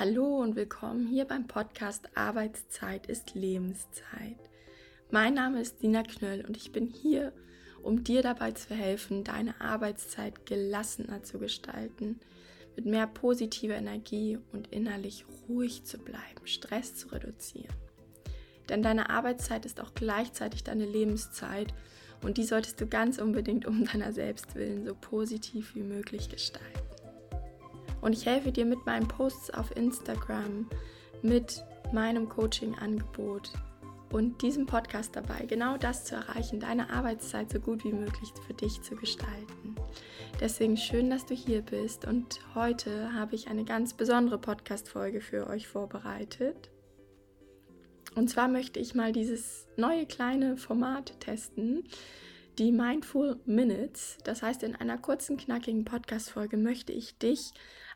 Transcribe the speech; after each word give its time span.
Hallo 0.00 0.38
und 0.38 0.56
willkommen 0.56 1.06
hier 1.06 1.26
beim 1.26 1.46
Podcast 1.46 2.08
Arbeitszeit 2.14 3.06
ist 3.06 3.34
Lebenszeit. 3.34 4.38
Mein 5.10 5.34
Name 5.34 5.60
ist 5.60 5.82
Dina 5.82 6.02
Knöll 6.02 6.42
und 6.48 6.56
ich 6.56 6.72
bin 6.72 6.86
hier, 6.86 7.34
um 7.82 8.02
dir 8.02 8.22
dabei 8.22 8.52
zu 8.52 8.74
helfen, 8.74 9.24
deine 9.24 9.60
Arbeitszeit 9.60 10.46
gelassener 10.46 11.22
zu 11.22 11.38
gestalten, 11.38 12.18
mit 12.76 12.86
mehr 12.86 13.06
positiver 13.06 13.74
Energie 13.74 14.38
und 14.52 14.68
innerlich 14.68 15.26
ruhig 15.50 15.84
zu 15.84 15.98
bleiben, 15.98 16.46
Stress 16.46 16.96
zu 16.96 17.08
reduzieren. 17.08 17.76
Denn 18.70 18.82
deine 18.82 19.10
Arbeitszeit 19.10 19.66
ist 19.66 19.82
auch 19.82 19.92
gleichzeitig 19.92 20.64
deine 20.64 20.86
Lebenszeit 20.86 21.74
und 22.22 22.38
die 22.38 22.44
solltest 22.44 22.80
du 22.80 22.86
ganz 22.86 23.18
unbedingt 23.18 23.66
um 23.66 23.84
deiner 23.84 24.14
selbst 24.14 24.54
willen 24.54 24.86
so 24.86 24.94
positiv 24.94 25.74
wie 25.74 25.82
möglich 25.82 26.30
gestalten. 26.30 26.89
Und 28.00 28.12
ich 28.12 28.26
helfe 28.26 28.52
dir 28.52 28.64
mit 28.64 28.86
meinen 28.86 29.08
Posts 29.08 29.50
auf 29.50 29.76
Instagram, 29.76 30.68
mit 31.22 31.64
meinem 31.92 32.28
Coaching-Angebot 32.28 33.52
und 34.12 34.42
diesem 34.42 34.66
Podcast 34.66 35.14
dabei, 35.14 35.46
genau 35.46 35.76
das 35.76 36.04
zu 36.04 36.16
erreichen, 36.16 36.60
deine 36.60 36.90
Arbeitszeit 36.90 37.50
so 37.50 37.60
gut 37.60 37.84
wie 37.84 37.92
möglich 37.92 38.32
für 38.46 38.54
dich 38.54 38.82
zu 38.82 38.96
gestalten. 38.96 39.76
Deswegen 40.40 40.76
schön, 40.76 41.10
dass 41.10 41.26
du 41.26 41.34
hier 41.34 41.62
bist 41.62 42.06
und 42.06 42.40
heute 42.54 43.12
habe 43.14 43.34
ich 43.34 43.48
eine 43.48 43.64
ganz 43.64 43.94
besondere 43.94 44.38
Podcast-Folge 44.38 45.20
für 45.20 45.46
euch 45.46 45.68
vorbereitet. 45.68 46.70
Und 48.16 48.28
zwar 48.28 48.48
möchte 48.48 48.80
ich 48.80 48.94
mal 48.94 49.12
dieses 49.12 49.66
neue 49.76 50.06
kleine 50.06 50.56
Format 50.56 51.20
testen, 51.20 51.84
die 52.58 52.72
Mindful 52.72 53.38
Minutes. 53.46 54.18
Das 54.24 54.42
heißt, 54.42 54.64
in 54.64 54.74
einer 54.74 54.98
kurzen, 54.98 55.36
knackigen 55.36 55.84
Podcast-Folge 55.84 56.56
möchte 56.56 56.92
ich 56.92 57.16
dich 57.18 57.52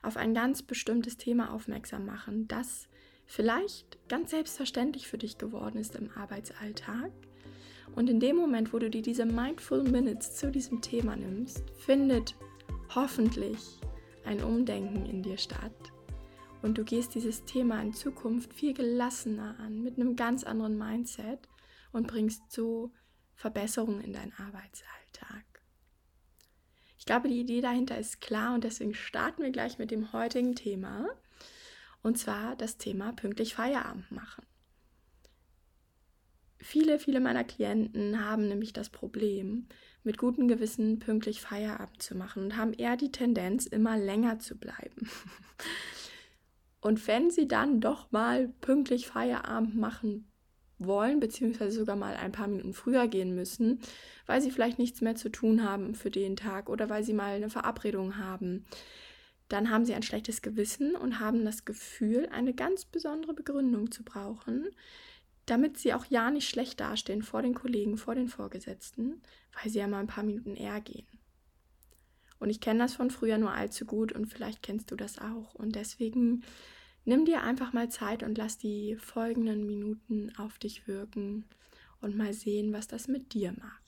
auf 0.07 0.17
ein 0.17 0.35
ganz 0.35 0.63
bestimmtes 0.63 1.17
Thema 1.17 1.53
aufmerksam 1.53 2.07
machen, 2.07 2.49
das 2.49 2.89
vielleicht 3.27 3.99
ganz 4.09 4.31
selbstverständlich 4.31 5.09
für 5.09 5.19
dich 5.19 5.39
geworden 5.39 5.79
ist 5.79 5.97
im 5.97 6.11
Arbeitsalltag. 6.15 7.11
Und 7.95 8.11
in 8.11 8.21
dem 8.21 8.37
Moment, 8.37 8.73
wo 8.73 8.79
du 8.79 8.91
dir 8.91 9.03
diese 9.03 9.25
Mindful 9.25 9.83
Minutes 9.85 10.35
zu 10.35 10.51
diesem 10.51 10.81
Thema 10.81 11.17
nimmst, 11.17 11.63
findet 11.71 12.35
hoffentlich 12.95 13.81
ein 14.25 14.43
Umdenken 14.43 15.07
in 15.07 15.23
dir 15.23 15.39
statt. 15.39 15.93
Und 16.63 16.79
du 16.79 16.85
gehst 16.85 17.15
dieses 17.15 17.45
Thema 17.45 17.81
in 17.83 17.93
Zukunft 17.93 18.55
viel 18.55 18.73
gelassener 18.73 19.57
an, 19.61 19.83
mit 19.83 19.99
einem 19.99 20.17
ganz 20.17 20.45
anderen 20.45 20.79
Mindset 20.79 21.49
und 21.93 22.07
bringst 22.07 22.51
so 22.51 22.91
Verbesserungen 23.35 24.01
in 24.01 24.13
deinen 24.13 24.33
Arbeitsalltag. 24.33 25.54
Ich 27.05 27.07
glaube, 27.07 27.29
die 27.29 27.41
Idee 27.41 27.61
dahinter 27.61 27.99
ist 27.99 28.23
klar 28.23 28.55
und 28.55 28.65
deswegen 28.65 28.95
starten 28.95 29.43
wir 29.43 29.51
gleich 29.51 29.77
mit 29.77 29.91
dem 29.91 30.15
heutigen 30.15 30.55
Thema. 30.55 31.07
Und 32.03 32.17
zwar 32.17 32.57
das 32.57 32.79
Thema 32.79 33.13
pünktlich 33.13 33.53
Feierabend 33.53 34.11
machen. 34.11 34.47
Viele, 36.57 36.99
viele 36.99 37.21
meiner 37.21 37.45
Klienten 37.45 38.25
haben 38.25 38.49
nämlich 38.49 38.73
das 38.73 38.89
Problem, 38.89 39.69
mit 40.03 40.17
gutem 40.17 40.49
Gewissen 40.49 40.99
pünktlich 40.99 41.43
Feierabend 41.43 42.01
zu 42.01 42.17
machen 42.17 42.45
und 42.45 42.57
haben 42.57 42.73
eher 42.73 42.97
die 42.97 43.13
Tendenz, 43.13 43.67
immer 43.67 43.99
länger 43.99 44.39
zu 44.39 44.57
bleiben. 44.57 45.11
Und 46.81 47.07
wenn 47.07 47.31
sie 47.31 47.47
dann 47.49 47.81
doch 47.83 48.13
mal 48.13 48.49
pünktlich 48.63 49.09
Feierabend 49.09 49.77
machen 49.77 50.33
wollen, 50.79 51.21
beziehungsweise 51.21 51.79
sogar 51.79 51.97
mal 51.97 52.17
ein 52.17 52.33
paar 52.33 52.49
Minuten 52.49 52.75
früher 52.75 53.07
gehen 53.09 53.35
müssen, 53.35 53.81
weil 54.27 54.41
sie 54.41 54.51
vielleicht 54.51 54.79
nichts 54.79 55.01
mehr 55.01 55.15
zu 55.15 55.29
tun 55.29 55.63
haben 55.63 55.95
für 55.95 56.11
den 56.11 56.37
Tag 56.37 56.69
oder 56.69 56.89
weil 56.89 57.05
sie 57.05 57.13
mal 57.13 57.37
eine 57.37 57.51
Verabredung 57.51 58.19
haben. 58.19 58.65
Dann 59.49 59.71
haben 59.71 59.85
sie 59.85 59.95
ein 59.95 60.03
schlechtes 60.03 60.43
Gewissen 60.43 60.97
und 60.97 61.21
haben 61.21 61.45
das 61.45 61.65
Gefühl, 61.65 62.29
eine 62.33 62.55
ganz 62.55 62.85
besondere 62.85 63.35
Begründung 63.35 63.91
zu 63.91 64.03
brauchen, 64.03 64.69
damit 65.47 65.77
sie 65.79 65.93
auch 65.93 66.07
ja 66.07 66.31
nicht 66.31 66.49
schlecht 66.49 66.81
dastehen 66.81 67.23
vor 67.23 67.43
den 67.43 67.55
Kollegen, 67.55 67.99
vor 67.99 68.15
den 68.15 68.29
Vorgesetzten, 68.29 69.21
weil 69.53 69.71
sie 69.71 69.79
ja 69.79 69.87
mal 69.87 70.01
ein 70.01 70.07
paar 70.07 70.25
Minuten 70.25 70.57
eher 70.57 70.81
gehen. 70.81 71.07
Und 72.39 72.51
ich 72.51 72.61
kenne 72.61 72.81
das 72.81 72.95
von 72.95 73.11
früher 73.11 73.39
nur 73.39 73.53
allzu 73.53 73.85
gut 73.85 74.13
und 74.13 74.27
vielleicht 74.27 74.63
kennst 74.63 74.91
du 74.91 74.97
das 74.97 75.19
auch. 75.19 75.55
Und 75.55 75.77
deswegen 75.77 76.43
Nimm 77.05 77.27
dir 77.27 77.43
einfach 77.43 77.73
mal 77.73 77.91
Zeit 77.91 78.23
und 78.23 78.39
lass 78.39 78.57
die 78.57 78.97
folgenden 78.97 79.67
Minuten 79.67 80.33
auf 80.39 80.59
dich 80.59 80.89
wirken 80.89 81.45
und 82.01 82.17
mal 82.17 82.33
sehen, 82.33 82.73
was 82.73 82.89
das 82.89 83.09
mit 83.09 83.35
dir 83.35 83.53
macht. 83.53 83.85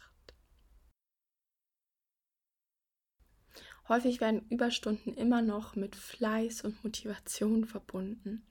Häufig 3.88 4.20
werden 4.20 4.44
Überstunden 4.50 5.14
immer 5.14 5.42
noch 5.42 5.76
mit 5.76 5.94
Fleiß 5.94 6.62
und 6.62 6.82
Motivation 6.82 7.64
verbunden 7.64 8.44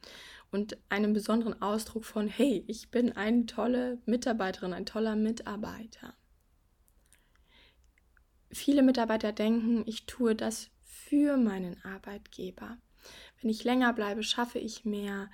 und 0.51 0.77
einem 0.87 1.11
besonderen 1.13 1.61
Ausdruck 1.61 2.05
von, 2.05 2.27
hey, 2.27 2.63
ich 2.67 2.89
bin 2.89 3.11
eine 3.11 3.45
tolle 3.45 3.99
Mitarbeiterin, 4.05 4.71
ein 4.71 4.85
toller 4.85 5.17
Mitarbeiter. 5.17 6.15
Viele 8.49 8.81
Mitarbeiter 8.81 9.33
denken, 9.33 9.83
ich 9.85 10.05
tue 10.05 10.33
das 10.33 10.69
für 10.81 11.35
meinen 11.35 11.83
Arbeitgeber 11.83 12.77
wenn 13.41 13.49
ich 13.49 13.63
länger 13.63 13.93
bleibe, 13.93 14.23
schaffe 14.23 14.59
ich 14.59 14.85
mehr. 14.85 15.29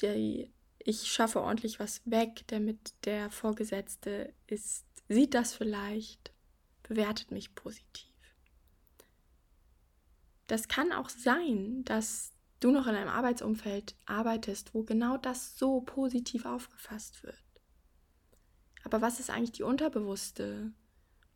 Die, 0.00 0.52
ich 0.78 1.10
schaffe 1.10 1.40
ordentlich 1.40 1.80
was 1.80 2.02
weg, 2.04 2.44
damit 2.48 2.94
der 3.04 3.30
Vorgesetzte 3.30 4.32
ist, 4.46 4.84
sieht 5.08 5.34
das 5.34 5.54
vielleicht, 5.54 6.32
bewertet 6.82 7.30
mich 7.30 7.54
positiv. 7.54 8.10
Das 10.46 10.68
kann 10.68 10.92
auch 10.92 11.08
sein, 11.08 11.84
dass 11.84 12.32
du 12.60 12.70
noch 12.70 12.86
in 12.86 12.94
einem 12.94 13.08
Arbeitsumfeld 13.08 13.94
arbeitest, 14.06 14.74
wo 14.74 14.82
genau 14.82 15.16
das 15.16 15.58
so 15.58 15.80
positiv 15.80 16.44
aufgefasst 16.44 17.22
wird. 17.22 17.38
Aber 18.84 19.00
was 19.00 19.20
ist 19.20 19.30
eigentlich 19.30 19.52
die 19.52 19.62
unterbewusste 19.62 20.72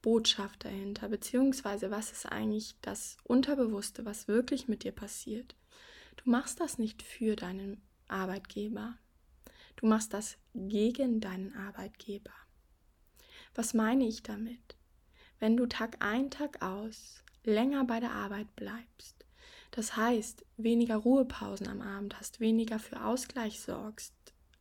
Botschaft 0.03 0.64
dahinter? 0.64 1.09
Beziehungsweise 1.09 1.91
was 1.91 2.12
ist 2.12 2.26
eigentlich 2.26 2.76
das 2.82 3.16
Unterbewusste, 3.25 4.04
was 4.04 4.28
wirklich 4.28 4.69
mit 4.69 4.84
dir 4.84 4.92
passiert? 4.92 5.54
Du 6.16 6.31
machst 6.31 6.60
das 6.60 6.78
nicht 6.78 7.03
für 7.03 7.36
deinen 7.36 7.81
Arbeitgeber. 8.08 8.97
Du 9.76 9.87
machst 9.87 10.12
das 10.12 10.37
gegen 10.54 11.20
deinen 11.20 11.54
Arbeitgeber. 11.54 12.32
Was 13.54 13.75
meine 13.75 14.06
ich 14.06 14.22
damit? 14.22 14.76
Wenn 15.38 15.56
du 15.56 15.66
Tag 15.66 15.98
ein, 16.00 16.31
Tag 16.31 16.62
aus 16.62 17.22
länger 17.44 17.84
bei 17.84 18.00
der 18.00 18.12
Arbeit 18.12 18.54
bleibst, 18.56 19.25
das 19.70 19.97
heißt 19.97 20.44
weniger 20.56 20.97
Ruhepausen 20.97 21.69
am 21.69 21.81
Abend 21.81 22.19
hast, 22.19 22.41
weniger 22.41 22.78
für 22.78 23.04
Ausgleich 23.04 23.60
sorgst, 23.60 24.12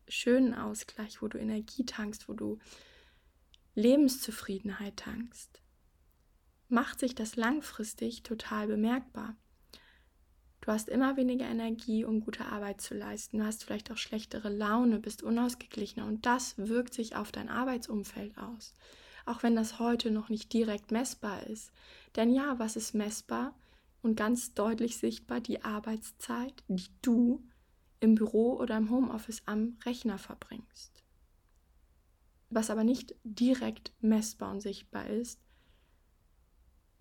schönen 0.08 0.54
Ausgleich, 0.54 1.22
wo 1.22 1.28
du 1.28 1.38
Energie 1.38 1.86
tankst, 1.86 2.30
wo 2.30 2.34
du 2.34 2.60
Lebenszufriedenheit 3.78 4.98
tankst, 4.98 5.62
macht 6.68 7.00
sich 7.00 7.14
das 7.14 7.36
langfristig 7.36 8.24
total 8.24 8.66
bemerkbar. 8.66 9.36
Du 10.62 10.72
hast 10.72 10.90
immer 10.90 11.16
weniger 11.16 11.46
Energie, 11.46 12.04
um 12.04 12.22
gute 12.22 12.48
Arbeit 12.48 12.82
zu 12.82 12.96
leisten. 12.96 13.38
Du 13.38 13.46
hast 13.46 13.64
vielleicht 13.64 13.92
auch 13.92 13.98
schlechtere 13.98 14.50
Laune, 14.50 14.98
bist 14.98 15.22
unausgeglichener 15.22 16.08
und 16.08 16.26
das 16.26 16.58
wirkt 16.58 16.96
sich 16.96 17.16
auf 17.16 17.32
dein 17.32 17.50
Arbeitsumfeld 17.50 18.36
aus. 18.40 18.74
Auch 19.28 19.44
wenn 19.44 19.56
das 19.56 19.78
heute 19.78 20.10
noch 20.10 20.30
nicht 20.30 20.52
direkt 20.54 20.90
messbar 20.90 21.46
ist. 21.46 21.72
Denn 22.16 22.34
ja, 22.34 22.58
was 22.58 22.78
ist 22.78 22.96
messbar 22.96 23.54
und 24.02 24.16
ganz 24.16 24.56
deutlich 24.56 24.98
sichtbar? 24.98 25.40
Die 25.40 25.64
Arbeitszeit, 25.64 26.64
die 26.68 26.90
du 27.04 27.48
im 28.00 28.16
Büro 28.16 28.58
oder 28.58 28.76
im 28.76 28.90
Homeoffice 28.90 29.44
am 29.46 29.78
Rechner 29.86 30.18
verbringst. 30.18 31.04
Was 32.50 32.70
aber 32.70 32.84
nicht 32.84 33.16
direkt 33.24 33.94
messbar 34.00 34.52
und 34.52 34.62
sichtbar 34.62 35.08
ist, 35.08 35.42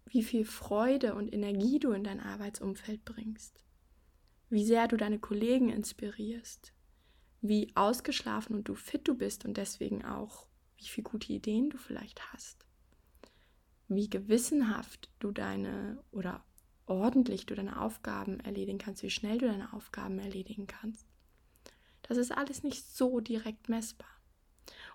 wie 0.07 0.23
viel 0.23 0.45
Freude 0.45 1.15
und 1.15 1.33
Energie 1.33 1.79
du 1.79 1.93
in 1.93 2.05
dein 2.05 2.21
Arbeitsumfeld 2.21 3.05
bringst, 3.05 3.65
wie 4.51 4.65
sehr 4.65 4.89
du 4.89 4.97
deine 4.97 5.19
Kollegen 5.19 5.69
inspirierst, 5.69 6.73
wie 7.41 7.71
ausgeschlafen 7.75 8.57
und 8.57 8.69
du 8.69 8.75
fit 8.75 9.07
du 9.07 9.15
bist 9.15 9.45
und 9.45 9.57
deswegen 9.57 10.05
auch, 10.05 10.47
wie 10.77 10.87
viele 10.87 11.09
gute 11.09 11.33
Ideen 11.33 11.71
du 11.71 11.79
vielleicht 11.79 12.33
hast, 12.33 12.67
wie 13.89 14.09
gewissenhaft 14.09 15.11
du 15.19 15.33
deine 15.33 16.03
oder 16.11 16.45
ordentlich 16.87 17.47
du 17.47 17.55
deine 17.55 17.81
Aufgaben 17.81 18.41
erledigen 18.41 18.79
kannst, 18.79 19.03
wie 19.03 19.11
schnell 19.11 19.39
du 19.39 19.47
deine 19.47 19.73
Aufgaben 19.73 20.19
erledigen 20.19 20.67
kannst. 20.67 21.07
Das 22.03 22.17
ist 22.17 22.31
alles 22.31 22.63
nicht 22.63 22.89
so 22.89 23.21
direkt 23.21 23.69
messbar. 23.69 24.16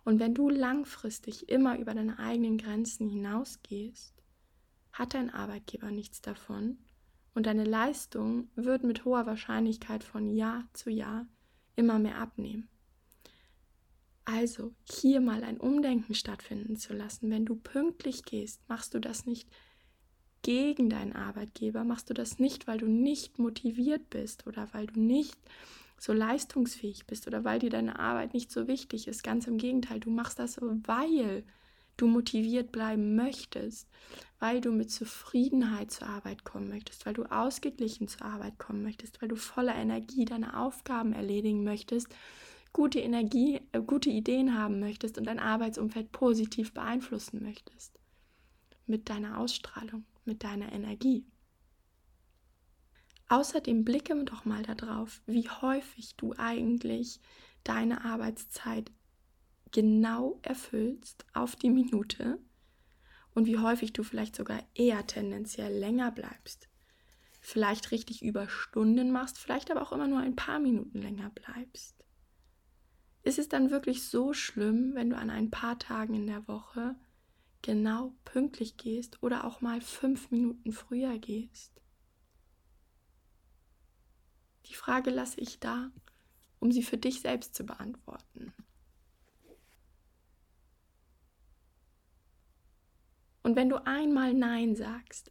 Und 0.03 0.19
wenn 0.19 0.33
du 0.33 0.50
langfristig 0.50 1.50
immer 1.50 1.77
über 1.77 1.94
deine 1.94 2.18
eigenen 2.19 2.57
Grenzen 2.57 3.07
hinausgehst, 3.07 4.15
hat 4.92 5.13
dein 5.13 5.30
Arbeitgeber 5.30 5.92
nichts 5.92 6.21
davon 6.21 6.77
und 7.33 7.45
deine 7.45 7.63
Leistung 7.63 8.50
wird 8.56 8.83
mit 8.83 9.06
hoher 9.06 9.25
Wahrscheinlichkeit 9.25 10.03
von 10.03 10.30
Jahr 10.30 10.68
zu 10.74 10.89
Jahr 10.89 11.27
immer 11.75 12.00
mehr 12.00 12.18
abnehmen. 12.18 12.68
Also 14.25 14.74
hier 14.89 15.21
mal 15.21 15.44
ein 15.44 15.59
Umdenken 15.59 16.13
stattfinden 16.13 16.75
zu 16.75 16.94
lassen. 16.94 17.30
Wenn 17.30 17.45
du 17.45 17.56
pünktlich 17.56 18.24
gehst, 18.24 18.62
machst 18.68 18.94
du 18.94 19.00
das 19.00 19.25
nicht 19.25 19.50
gegen 20.42 20.89
deinen 20.89 21.13
Arbeitgeber, 21.13 21.83
machst 21.83 22.09
du 22.09 22.13
das 22.13 22.39
nicht, 22.39 22.68
weil 22.68 22.80
du 22.80 22.88
nicht 22.88 23.39
motiviert 23.39 24.09
bist 24.09 24.48
oder 24.48 24.68
weil 24.74 24.88
du 24.88 25.00
nicht 25.00 25.38
so 26.01 26.13
leistungsfähig 26.13 27.06
bist 27.06 27.27
oder 27.27 27.44
weil 27.44 27.59
dir 27.59 27.69
deine 27.69 28.00
Arbeit 28.00 28.33
nicht 28.33 28.51
so 28.51 28.68
wichtig 28.68 29.07
ist. 29.07 29.24
Ganz 29.24 29.45
im 29.45 29.59
Gegenteil, 29.59 30.00
du 30.00 30.09
machst 30.09 30.39
das, 30.39 30.59
weil 30.59 31.44
du 31.95 32.07
motiviert 32.07 32.71
bleiben 32.71 33.15
möchtest, 33.15 33.88
weil 34.39 34.62
du 34.62 34.71
mit 34.71 34.89
Zufriedenheit 34.89 35.92
zur 35.92 36.07
Arbeit 36.07 36.44
kommen 36.44 36.69
möchtest, 36.69 37.06
weil 37.06 37.13
du 37.13 37.25
ausgeglichen 37.25 38.07
zur 38.07 38.24
Arbeit 38.24 38.57
kommen 38.57 38.81
möchtest, 38.81 39.21
weil 39.21 39.30
du 39.30 39.36
voller 39.36 39.75
Energie 39.75 40.25
deine 40.25 40.57
Aufgaben 40.57 41.13
erledigen 41.13 41.63
möchtest, 41.63 42.07
gute 42.74 43.00
Energie, 43.00 43.62
äh, 43.71 43.80
gute 43.80 44.09
Ideen 44.09 44.57
haben 44.57 44.80
möchtest 44.80 45.19
und 45.19 45.25
dein 45.25 45.39
Arbeitsumfeld 45.39 46.12
positiv 46.12 46.74
beeinflussen 46.74 47.44
möchtest. 47.44 48.00
Mit 48.88 49.07
deiner 49.07 49.38
Ausstrahlung, 49.38 50.06
mit 50.25 50.44
deiner 50.44 50.71
Energie. 50.74 51.25
Außerdem 53.31 53.86
blicke 53.86 54.25
doch 54.25 54.44
mal 54.44 54.62
darauf, 54.63 55.22
wie 55.25 55.48
häufig 55.48 56.18
du 56.18 56.33
eigentlich 56.38 57.22
deine 57.63 58.04
Arbeitszeit 58.04 58.92
genau 59.72 60.42
erfüllst 60.42 61.25
auf 61.33 61.56
die 61.56 61.69
Minute 61.69 62.39
und 63.33 63.45
wie 63.45 63.57
häufig 63.57 63.94
du 63.94 64.04
vielleicht 64.04 64.36
sogar 64.36 64.62
eher 64.75 65.07
tendenziell 65.07 65.74
länger 65.74 66.12
bleibst. 66.12 66.68
Vielleicht 67.39 67.92
richtig 67.92 68.22
über 68.22 68.50
Stunden 68.50 69.12
machst, 69.12 69.39
vielleicht 69.39 69.72
aber 69.72 69.81
auch 69.81 69.94
immer 69.94 70.10
nur 70.10 70.19
ein 70.19 70.36
paar 70.36 70.60
Minuten 70.60 71.01
länger 71.01 71.30
bleibst. 71.30 72.04
Ist 73.24 73.39
es 73.39 73.48
dann 73.48 73.72
wirklich 73.72 74.04
so 74.04 74.34
schlimm, 74.34 74.94
wenn 74.94 75.10
du 75.10 75.16
an 75.16 75.30
ein 75.30 75.50
paar 75.50 75.80
Tagen 75.80 76.16
in 76.16 76.27
der 76.27 76.50
Woche 76.50 76.98
genau 77.62 78.13
pünktlich 78.25 78.75
gehst 78.75 79.24
oder 79.24 79.45
auch 79.45 79.62
mal 79.62 79.80
fünf 79.80 80.31
Minuten 80.31 80.74
früher 80.74 81.18
gehst? 81.18 81.81
Die 84.71 84.77
Frage 84.77 85.09
lasse 85.09 85.41
ich 85.41 85.59
da, 85.59 85.91
um 86.59 86.71
sie 86.71 86.81
für 86.81 86.95
dich 86.97 87.19
selbst 87.19 87.56
zu 87.56 87.65
beantworten. 87.65 88.53
Und 93.44 93.57
wenn 93.57 93.68
du 93.68 93.85
einmal 93.85 94.33
Nein 94.33 94.77
sagst, 94.77 95.29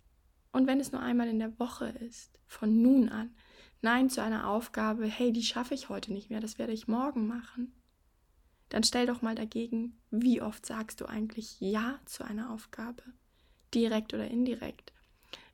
und 0.53 0.67
wenn 0.67 0.79
es 0.79 0.93
nur 0.93 1.01
einmal 1.01 1.27
in 1.27 1.39
der 1.39 1.59
Woche 1.59 1.87
ist, 1.87 2.39
von 2.47 2.83
nun 2.83 3.09
an, 3.09 3.35
Nein 3.81 4.11
zu 4.11 4.23
einer 4.23 4.47
Aufgabe, 4.47 5.07
hey, 5.07 5.33
die 5.33 5.43
schaffe 5.43 5.73
ich 5.73 5.89
heute 5.89 6.13
nicht 6.13 6.29
mehr, 6.29 6.41
das 6.41 6.59
werde 6.59 6.75
ich 6.75 6.87
morgen 6.87 7.27
machen, 7.27 7.73
dann 8.69 8.85
stell 8.85 9.07
doch 9.07 9.23
mal 9.23 9.35
dagegen, 9.35 9.99
wie 10.11 10.43
oft 10.43 10.67
sagst 10.67 11.01
du 11.01 11.07
eigentlich 11.07 11.59
Ja 11.61 11.99
zu 12.05 12.25
einer 12.25 12.51
Aufgabe, 12.51 13.05
direkt 13.73 14.13
oder 14.13 14.29
indirekt. 14.29 14.93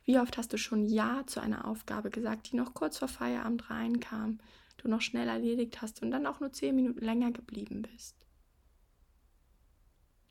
Wie 0.07 0.21
oft 0.21 0.39
hast 0.39 0.53
du 0.53 0.57
schon 0.57 0.87
Ja 0.87 1.27
zu 1.27 1.41
einer 1.41 1.67
Aufgabe 1.67 2.11
gesagt, 2.11 2.51
die 2.51 2.57
noch 2.57 2.75
kurz 2.75 2.97
vor 2.97 3.09
Feierabend 3.09 3.69
reinkam, 3.71 4.39
du 4.77 4.89
noch 4.89 5.01
schnell 5.01 5.29
erledigt 5.29 5.83
hast 5.83 6.01
und 6.01 6.13
dann 6.13 6.27
auch 6.27 6.39
nur 6.39 6.53
zehn 6.53 6.77
Minuten 6.77 7.05
länger 7.05 7.33
geblieben 7.33 7.83
bist? 7.83 8.15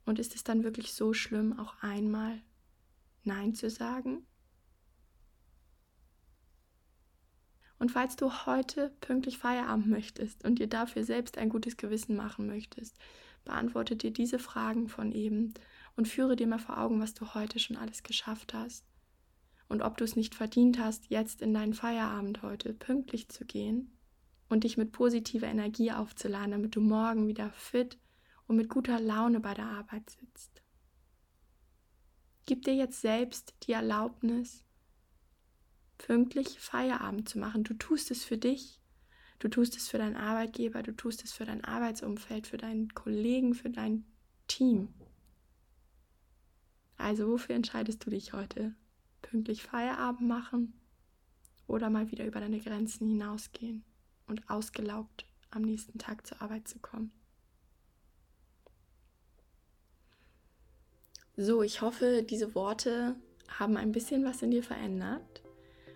Und 0.05 0.17
ist 0.17 0.33
es 0.33 0.45
dann 0.45 0.63
wirklich 0.63 0.93
so 0.93 1.13
schlimm, 1.13 1.59
auch 1.59 1.75
einmal 1.81 2.41
Nein 3.25 3.53
zu 3.53 3.69
sagen? 3.69 4.25
Und 7.77 7.91
falls 7.91 8.15
du 8.15 8.31
heute 8.45 8.95
pünktlich 9.01 9.37
Feierabend 9.37 9.87
möchtest 9.87 10.45
und 10.45 10.59
dir 10.59 10.67
dafür 10.67 11.03
selbst 11.03 11.37
ein 11.37 11.49
gutes 11.49 11.75
Gewissen 11.75 12.15
machen 12.15 12.47
möchtest, 12.47 12.97
beantworte 13.43 13.97
dir 13.97 14.11
diese 14.11 14.39
Fragen 14.39 14.87
von 14.87 15.11
eben 15.11 15.53
und 15.97 16.07
führe 16.07 16.37
dir 16.37 16.47
mal 16.47 16.59
vor 16.59 16.77
Augen, 16.77 17.01
was 17.01 17.13
du 17.13 17.33
heute 17.33 17.59
schon 17.59 17.75
alles 17.75 18.03
geschafft 18.03 18.53
hast 18.53 18.85
und 19.67 19.81
ob 19.81 19.97
du 19.97 20.03
es 20.03 20.15
nicht 20.15 20.35
verdient 20.35 20.79
hast, 20.79 21.09
jetzt 21.09 21.41
in 21.41 21.53
deinen 21.53 21.73
Feierabend 21.73 22.41
heute 22.41 22.73
pünktlich 22.73 23.29
zu 23.29 23.45
gehen 23.45 23.97
und 24.47 24.63
dich 24.63 24.77
mit 24.77 24.91
positiver 24.91 25.47
Energie 25.47 25.91
aufzuladen, 25.91 26.51
damit 26.51 26.75
du 26.75 26.81
morgen 26.81 27.27
wieder 27.27 27.51
fit 27.51 27.99
und 28.47 28.57
mit 28.57 28.69
guter 28.69 28.99
Laune 28.99 29.39
bei 29.39 29.53
der 29.53 29.65
Arbeit 29.65 30.09
sitzt. 30.09 30.61
Gib 32.45 32.63
dir 32.63 32.75
jetzt 32.75 33.01
selbst 33.01 33.55
die 33.63 33.71
Erlaubnis, 33.71 34.63
pünktlich 35.97 36.59
Feierabend 36.59 37.27
zu 37.27 37.39
machen. 37.39 37.63
Du 37.63 37.73
tust 37.73 38.11
es 38.11 38.23
für 38.23 38.37
dich, 38.37 38.79
du 39.39 39.47
tust 39.47 39.75
es 39.77 39.87
für 39.87 39.97
deinen 39.97 40.15
Arbeitgeber, 40.15 40.83
du 40.83 40.95
tust 40.95 41.23
es 41.23 41.33
für 41.33 41.45
dein 41.45 41.63
Arbeitsumfeld, 41.63 42.45
für 42.45 42.57
deinen 42.57 42.93
Kollegen, 42.93 43.55
für 43.55 43.71
dein 43.71 44.05
Team. 44.47 44.93
Also 46.97 47.27
wofür 47.27 47.55
entscheidest 47.55 48.05
du 48.05 48.11
dich 48.11 48.33
heute? 48.33 48.75
Pünktlich 49.25 49.63
Feierabend 49.63 50.27
machen 50.27 50.73
oder 51.67 51.89
mal 51.89 52.11
wieder 52.11 52.25
über 52.25 52.39
deine 52.39 52.59
Grenzen 52.59 53.07
hinausgehen 53.07 53.83
und 54.27 54.49
ausgelaugt 54.49 55.25
am 55.49 55.63
nächsten 55.63 55.97
Tag 55.97 56.27
zur 56.27 56.41
Arbeit 56.41 56.67
zu 56.67 56.79
kommen. 56.79 57.11
So, 61.37 61.63
ich 61.63 61.81
hoffe, 61.81 62.23
diese 62.23 62.55
Worte 62.55 63.15
haben 63.47 63.77
ein 63.77 63.91
bisschen 63.91 64.23
was 64.23 64.41
in 64.41 64.51
dir 64.51 64.63
verändert. 64.63 65.43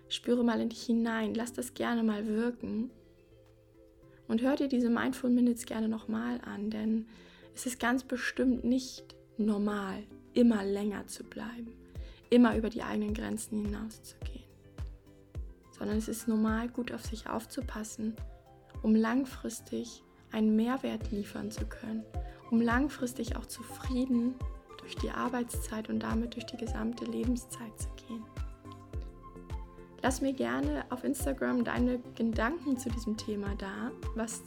Spüre 0.08 0.44
mal 0.44 0.60
in 0.60 0.68
dich 0.68 0.82
hinein, 0.82 1.34
lass 1.34 1.52
das 1.52 1.74
gerne 1.74 2.02
mal 2.02 2.26
wirken 2.26 2.90
und 4.26 4.42
hör 4.42 4.56
dir 4.56 4.68
diese 4.68 4.90
Mindful 4.90 5.30
Minutes 5.30 5.66
gerne 5.66 5.88
nochmal 5.88 6.40
an, 6.40 6.70
denn 6.70 7.06
es 7.54 7.64
ist 7.64 7.78
ganz 7.78 8.02
bestimmt 8.02 8.64
nicht 8.64 9.14
normal, 9.38 10.02
immer 10.34 10.64
länger 10.64 11.06
zu 11.06 11.24
bleiben 11.24 11.80
immer 12.30 12.56
über 12.56 12.70
die 12.70 12.82
eigenen 12.82 13.12
Grenzen 13.12 13.64
hinauszugehen, 13.64 14.44
sondern 15.76 15.98
es 15.98 16.08
ist 16.08 16.28
normal, 16.28 16.68
gut 16.68 16.92
auf 16.92 17.04
sich 17.04 17.28
aufzupassen, 17.28 18.16
um 18.82 18.94
langfristig 18.94 20.02
einen 20.32 20.54
Mehrwert 20.56 21.10
liefern 21.10 21.50
zu 21.50 21.66
können, 21.66 22.04
um 22.50 22.60
langfristig 22.60 23.36
auch 23.36 23.46
zufrieden 23.46 24.34
durch 24.78 24.94
die 24.96 25.10
Arbeitszeit 25.10 25.88
und 25.88 26.00
damit 26.00 26.34
durch 26.34 26.46
die 26.46 26.56
gesamte 26.56 27.04
Lebenszeit 27.04 27.78
zu 27.78 27.88
gehen. 28.06 28.24
Lass 30.02 30.22
mir 30.22 30.32
gerne 30.32 30.84
auf 30.88 31.04
Instagram 31.04 31.64
deine 31.64 31.98
Gedanken 32.16 32.78
zu 32.78 32.88
diesem 32.88 33.16
Thema 33.16 33.54
da, 33.56 33.90
was 34.14 34.42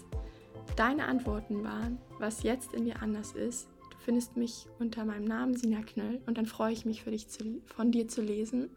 deine 0.76 1.06
Antworten 1.06 1.64
waren, 1.64 2.00
was 2.18 2.42
jetzt 2.42 2.74
in 2.74 2.86
dir 2.86 3.04
anders 3.04 3.34
ist 3.34 3.68
findest 4.04 4.38
mich 4.38 4.68
unter 4.80 5.06
meinem 5.06 5.26
Namen 5.26 5.56
Sina 5.56 5.82
Knöll 5.82 6.22
und 6.26 6.38
dann 6.38 6.46
freue 6.46 6.74
ich 6.74 6.86
mich 6.86 7.04
für 7.04 7.12
dich 7.12 7.28
zu, 7.28 7.62
von 7.66 7.92
dir 7.92 8.08
zu 8.08 8.22
lesen 8.22 8.70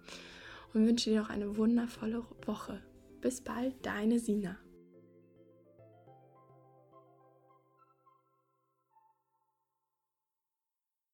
und 0.73 0.87
wünsche 0.87 1.11
dir 1.11 1.21
noch 1.21 1.31
eine 1.31 1.57
wundervolle 1.57 2.23
Woche. 2.45 2.81
Bis 3.21 3.41
bald, 3.41 3.75
deine 3.83 4.21
Sina. 4.21 4.57